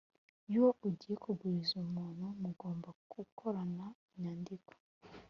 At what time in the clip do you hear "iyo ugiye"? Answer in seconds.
0.49-1.15